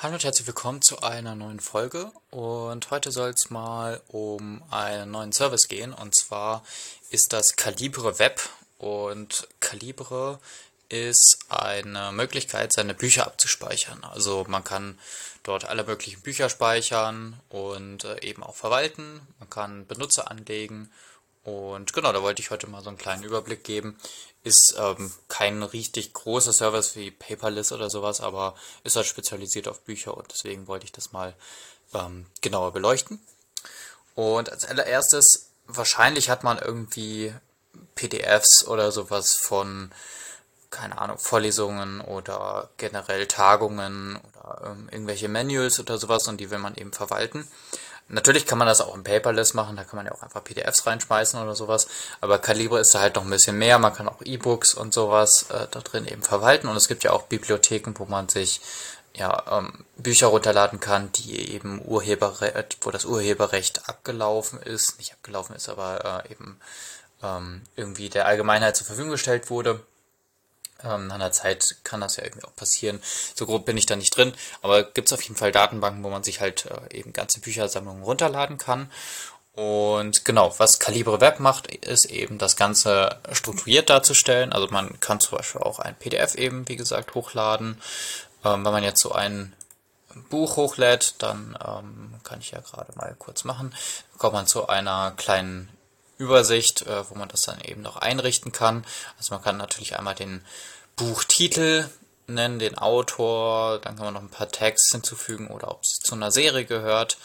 [0.00, 5.10] Hallo und herzlich willkommen zu einer neuen Folge und heute soll es mal um einen
[5.10, 6.62] neuen Service gehen und zwar
[7.10, 8.40] ist das Calibre Web
[8.78, 10.38] und Calibre
[10.88, 14.04] ist eine Möglichkeit, seine Bücher abzuspeichern.
[14.04, 15.00] Also man kann
[15.42, 19.20] dort alle möglichen Bücher speichern und äh, eben auch verwalten.
[19.40, 20.92] Man kann Benutzer anlegen
[21.42, 23.98] und genau, da wollte ich heute mal so einen kleinen Überblick geben.
[24.48, 29.80] Ist ähm, kein richtig großer Service wie Paperless oder sowas, aber ist halt spezialisiert auf
[29.80, 31.34] Bücher und deswegen wollte ich das mal
[31.92, 33.20] ähm, genauer beleuchten.
[34.14, 37.34] Und als allererstes, wahrscheinlich hat man irgendwie
[37.94, 39.92] PDFs oder sowas von,
[40.70, 46.58] keine Ahnung, Vorlesungen oder generell Tagungen oder ähm, irgendwelche Manuals oder sowas und die will
[46.58, 47.46] man eben verwalten.
[48.08, 50.86] Natürlich kann man das auch im Paperless machen, da kann man ja auch einfach PDFs
[50.86, 51.88] reinschmeißen oder sowas,
[52.20, 55.50] aber Calibre ist da halt noch ein bisschen mehr, man kann auch E-Books und sowas
[55.50, 58.62] äh, da drin eben verwalten und es gibt ja auch Bibliotheken, wo man sich
[59.14, 65.56] ja, ähm, Bücher runterladen kann, die eben Urheberrecht, wo das Urheberrecht abgelaufen ist, nicht abgelaufen
[65.56, 66.60] ist, aber äh, eben
[67.22, 69.80] ähm, irgendwie der Allgemeinheit zur Verfügung gestellt wurde.
[70.84, 73.00] Ähm, nach einer Zeit kann das ja irgendwie auch passieren.
[73.34, 76.10] So grob bin ich da nicht drin, aber gibt es auf jeden Fall Datenbanken, wo
[76.10, 78.90] man sich halt äh, eben ganze Büchersammlungen runterladen kann.
[79.54, 84.52] Und genau, was Calibre Web macht, ist eben das Ganze strukturiert darzustellen.
[84.52, 87.80] Also man kann zum Beispiel auch ein PDF eben, wie gesagt, hochladen.
[88.44, 89.52] Ähm, wenn man jetzt so ein
[90.30, 93.74] Buch hochlädt, dann ähm, kann ich ja gerade mal kurz machen,
[94.16, 95.68] kommt man zu einer kleinen
[96.18, 98.84] Übersicht, äh, wo man das dann eben noch einrichten kann.
[99.16, 100.44] Also man kann natürlich einmal den
[100.96, 101.88] Buchtitel
[102.26, 106.14] nennen, den Autor, dann kann man noch ein paar Tags hinzufügen oder ob es zu
[106.14, 107.16] einer Serie gehört,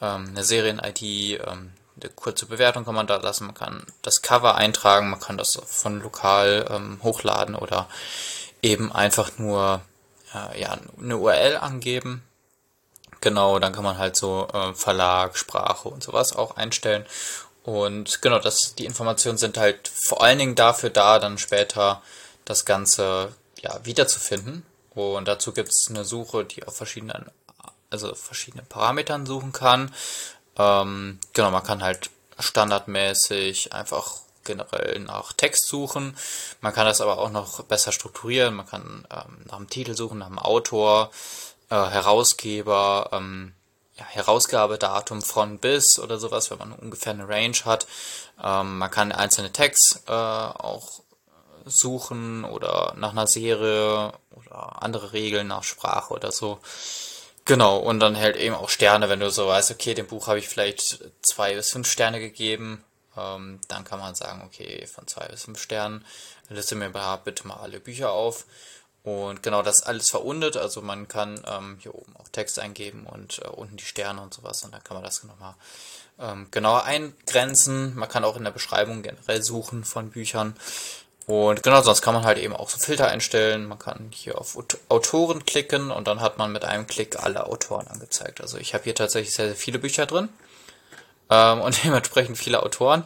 [0.00, 4.56] ähm, eine Serien-ID, ähm, eine kurze Bewertung kann man da lassen, man kann das Cover
[4.56, 7.88] eintragen, man kann das von lokal ähm, hochladen oder
[8.60, 9.82] eben einfach nur
[10.34, 12.22] äh, ja, eine URL angeben.
[13.20, 17.06] Genau, dann kann man halt so äh, Verlag, Sprache und sowas auch einstellen.
[17.64, 22.02] Und genau, das, die Informationen sind halt vor allen Dingen dafür da, dann später
[22.44, 24.64] das Ganze ja, wiederzufinden.
[24.94, 27.30] Und dazu gibt es eine Suche, die auf verschiedenen,
[27.90, 29.94] also verschiedenen Parametern suchen kann.
[30.58, 36.16] Ähm, genau, man kann halt standardmäßig einfach generell nach Text suchen.
[36.60, 38.54] Man kann das aber auch noch besser strukturieren.
[38.54, 41.10] Man kann ähm, nach dem Titel suchen, nach dem Autor,
[41.70, 43.54] äh, Herausgeber, ähm,
[44.02, 47.86] ja, Herausgabedatum von bis oder sowas, wenn man ungefähr eine Range hat.
[48.42, 51.00] Ähm, man kann einzelne Tags äh, auch
[51.64, 56.60] suchen oder nach einer Serie oder andere Regeln nach Sprache oder so.
[57.44, 60.38] Genau, und dann halt eben auch Sterne, wenn du so weißt, okay, dem Buch habe
[60.38, 62.84] ich vielleicht zwei bis fünf Sterne gegeben,
[63.16, 66.04] ähm, dann kann man sagen, okay, von zwei bis fünf Sternen,
[66.48, 66.90] liste mir
[67.24, 68.46] bitte mal alle Bücher auf.
[69.04, 73.04] Und genau, das ist alles verundet, also man kann ähm, hier oben auch Text eingeben
[73.04, 75.54] und äh, unten die Sterne und sowas und dann kann man das nochmal
[76.20, 77.96] ähm, genauer eingrenzen.
[77.96, 80.54] Man kann auch in der Beschreibung generell suchen von Büchern.
[81.26, 83.66] Und genau, sonst kann man halt eben auch so Filter einstellen.
[83.66, 84.56] Man kann hier auf
[84.88, 88.40] Autoren klicken und dann hat man mit einem Klick alle Autoren angezeigt.
[88.40, 90.28] Also ich habe hier tatsächlich sehr, sehr viele Bücher drin
[91.30, 93.04] ähm, und dementsprechend viele Autoren.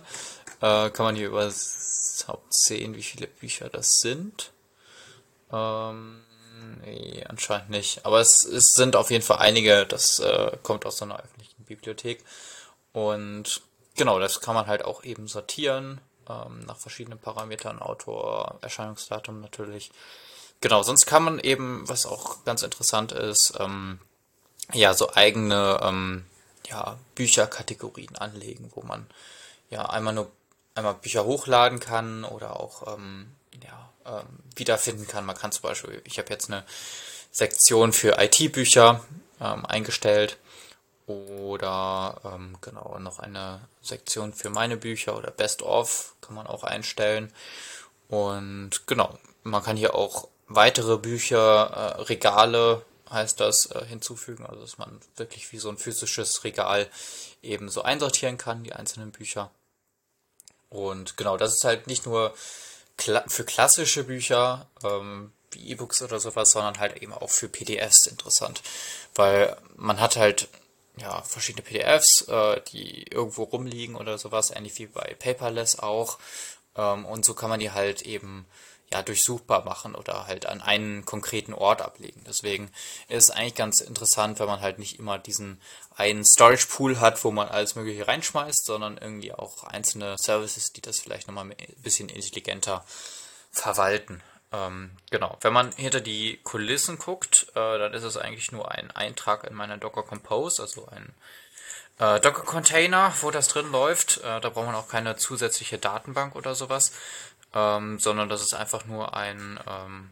[0.61, 1.55] Äh, kann man hier überhaupt
[2.51, 4.53] sehen, wie viele Bücher das sind.
[5.53, 6.23] Ähm,
[6.83, 8.05] nee, anscheinend nicht.
[8.05, 11.65] Aber es, es sind auf jeden Fall einige, das äh, kommt aus so einer öffentlichen
[11.65, 12.25] Bibliothek.
[12.93, 13.63] Und
[13.95, 19.91] genau, das kann man halt auch eben sortieren, ähm, nach verschiedenen Parametern, Autor, Erscheinungsdatum natürlich.
[20.61, 24.01] Genau, sonst kann man eben, was auch ganz interessant ist, ähm,
[24.73, 26.27] ja, so eigene ähm,
[26.69, 29.07] ja, Bücherkategorien anlegen, wo man
[29.71, 30.31] ja einmal nur
[30.75, 33.33] einmal Bücher hochladen kann oder auch ähm,
[33.63, 35.27] ja, ähm, wiederfinden kann.
[35.27, 36.65] Man kann zum Beispiel, ich habe jetzt eine
[37.31, 39.05] Sektion für IT-Bücher
[39.41, 40.39] ähm, eingestellt
[41.07, 46.65] oder ähm, genau noch eine Sektion für meine Bücher oder Best of kann man auch
[46.65, 47.33] einstellen.
[48.09, 54.61] Und genau, man kann hier auch weitere Bücher, äh, Regale heißt das, äh, hinzufügen, also
[54.61, 56.89] dass man wirklich wie so ein physisches Regal
[57.43, 59.51] eben so einsortieren kann, die einzelnen Bücher.
[60.69, 62.35] Und genau, das ist halt nicht nur
[62.97, 68.07] kla für klassische Bücher, ähm, wie E-Books oder sowas, sondern halt eben auch für PDFs
[68.07, 68.63] interessant.
[69.15, 70.49] Weil man hat halt
[70.99, 76.19] ja, verschiedene PDFs, äh, die irgendwo rumliegen oder sowas, ähnlich wie bei Paperless auch.
[76.75, 78.47] Ähm, und so kann man die halt eben
[78.93, 82.23] ja durchsuchbar machen oder halt an einen konkreten Ort ablegen.
[82.27, 82.71] Deswegen
[83.09, 85.61] ist es eigentlich ganz interessant, wenn man halt nicht immer diesen
[85.97, 90.83] einen Storage Pool hat, wo man alles Mögliche reinschmeißt, sondern irgendwie auch einzelne Services, die
[90.83, 92.85] das vielleicht nochmal ein bisschen intelligenter
[93.51, 94.23] verwalten.
[94.53, 98.91] Ähm, genau, wenn man hinter die Kulissen guckt, äh, dann ist es eigentlich nur ein
[98.93, 101.15] Eintrag in meiner Docker Compose, also ein
[101.99, 104.19] äh, Docker Container, wo das drin läuft.
[104.19, 106.93] Äh, da braucht man auch keine zusätzliche Datenbank oder sowas,
[107.57, 110.11] ähm, sondern das ist einfach nur ein, ähm,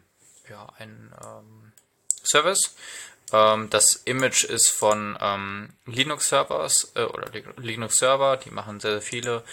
[0.49, 1.73] ja, ein ähm,
[2.23, 2.75] Service.
[3.32, 8.93] Ähm, das Image ist von ähm, Linux Servers äh, oder Linux Server, die machen sehr,
[8.93, 9.44] sehr viele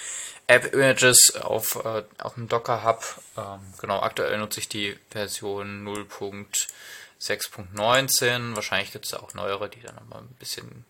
[0.48, 3.04] App-Images auf, äh, auf dem Docker Hub.
[3.38, 8.56] Ähm, genau, aktuell nutze ich die Version 0.6.19.
[8.56, 10.86] Wahrscheinlich gibt es auch neuere, die dann nochmal ein bisschen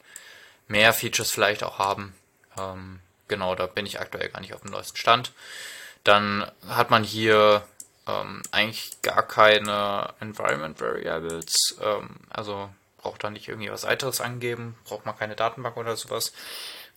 [0.68, 2.14] mehr Features vielleicht auch haben.
[2.58, 5.32] Ähm, genau, da bin ich aktuell gar nicht auf dem neuesten Stand.
[6.04, 7.64] Dann hat man hier
[8.08, 14.76] ähm, eigentlich gar keine Environment Variables, ähm, also braucht da nicht irgendwie was weiteres angeben,
[14.86, 16.34] braucht man keine Datenbank oder sowas.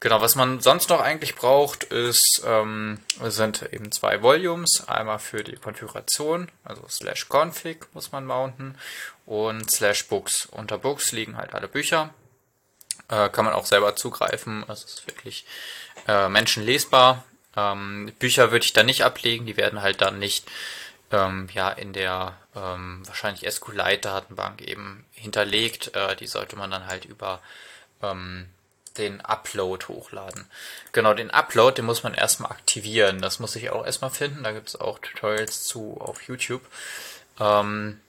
[0.00, 4.86] Genau, was man sonst noch eigentlich braucht, ist, ähm, sind eben zwei Volumes.
[4.86, 8.76] Einmal für die Konfiguration, also slash config muss man mounten
[9.24, 10.46] und slash books.
[10.46, 12.12] Unter books liegen halt alle Bücher.
[13.08, 14.64] Äh, kann man auch selber zugreifen.
[14.68, 15.46] Also es ist wirklich
[16.06, 17.24] äh, menschenlesbar.
[17.56, 20.48] Ähm, Bücher würde ich da nicht ablegen, die werden halt dann nicht
[21.10, 25.94] ähm, ja in der ähm, wahrscheinlich SQLite-Datenbank eben hinterlegt.
[25.94, 27.40] Äh, die sollte man dann halt über
[28.02, 28.46] ähm,
[28.98, 30.46] den Upload hochladen.
[30.92, 33.20] Genau, den Upload, den muss man erstmal aktivieren.
[33.20, 34.44] Das muss ich auch erstmal finden.
[34.44, 36.62] Da gibt es auch Tutorials zu auf YouTube.
[37.40, 38.00] Ähm,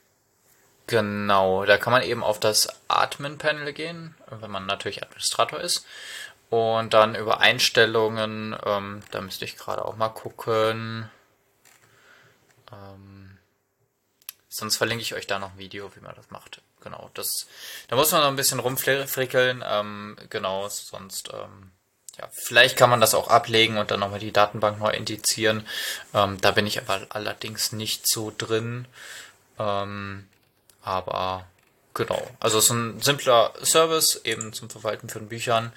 [0.88, 5.86] genau, da kann man eben auf das Admin-Panel gehen, wenn man natürlich Administrator ist.
[6.50, 11.09] Und dann über Einstellungen, ähm, da müsste ich gerade auch mal gucken.
[12.71, 13.38] Ähm,
[14.47, 16.62] sonst verlinke ich euch da noch ein Video, wie man das macht.
[16.81, 17.47] Genau, das,
[17.88, 19.63] da muss man noch ein bisschen rumfrickeln.
[19.65, 21.71] Ähm, genau, sonst, ähm,
[22.18, 25.68] ja, vielleicht kann man das auch ablegen und dann nochmal die Datenbank neu indizieren.
[26.13, 28.88] Ähm, da bin ich aber allerdings nicht so drin.
[29.57, 30.27] Ähm,
[30.83, 31.48] aber
[31.94, 35.74] genau, also es ist ein simpler Service eben zum Verwalten von Büchern.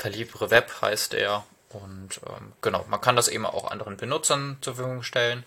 [0.00, 1.44] Calibre Web heißt er.
[1.68, 5.44] Und ähm, genau, man kann das eben auch anderen Benutzern zur Verfügung stellen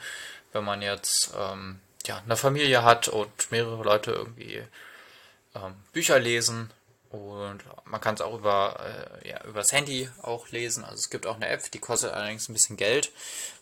[0.54, 4.62] wenn man jetzt ähm, ja, eine Familie hat und mehrere Leute irgendwie
[5.56, 6.72] ähm, Bücher lesen
[7.10, 8.80] und man kann es auch über
[9.24, 10.84] äh, ja, übers Handy auch lesen.
[10.84, 13.12] Also es gibt auch eine App, die kostet allerdings ein bisschen Geld.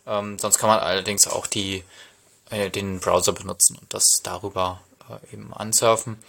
[0.06, 1.84] Ähm, sonst kann man allerdings auch die
[2.50, 6.22] äh, den Browser benutzen und das darüber äh, eben ansurfen.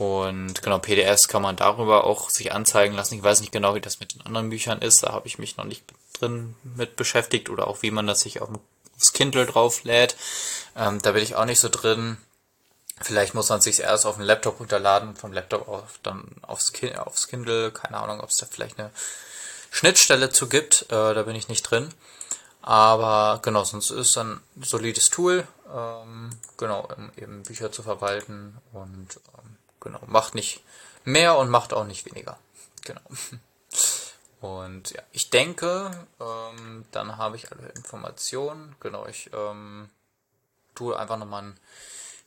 [0.00, 3.16] Und genau, PDFs kann man darüber auch sich anzeigen lassen.
[3.16, 5.02] Ich weiß nicht genau, wie das mit den anderen Büchern ist.
[5.02, 8.40] Da habe ich mich noch nicht drin mit beschäftigt oder auch wie man das sich
[8.40, 10.16] aufs Kindle drauf lädt.
[10.74, 12.16] Ähm, da bin ich auch nicht so drin.
[13.02, 16.94] Vielleicht muss man sich erst auf den Laptop runterladen, vom Laptop auf, dann aufs, Ki
[16.94, 17.70] aufs Kindle.
[17.70, 18.92] Keine Ahnung, ob es da vielleicht eine
[19.70, 20.84] Schnittstelle zu gibt.
[20.84, 21.92] Äh, da bin ich nicht drin.
[22.62, 28.56] Aber genau, sonst ist es ein solides Tool, ähm, genau, um eben Bücher zu verwalten
[28.72, 30.62] und ähm, genau, macht nicht
[31.04, 32.38] mehr und macht auch nicht weniger.
[32.84, 33.00] Genau.
[34.40, 38.74] Und ja, ich denke, ähm, dann habe ich alle Informationen.
[38.80, 39.90] Genau, ich ähm,
[40.74, 41.60] tue einfach nochmal einen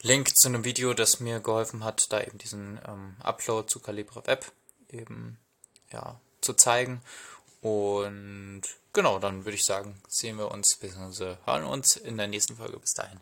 [0.02, 4.26] Link zu einem Video, das mir geholfen hat, da eben diesen ähm, Upload zu Calibre
[4.28, 4.52] Web
[4.90, 5.40] eben
[5.92, 7.02] ja, zu zeigen.
[7.62, 11.38] Und genau, dann würde ich sagen, sehen wir uns bzw.
[11.46, 12.78] hören uns in der nächsten Folge.
[12.78, 13.20] Bis dahin.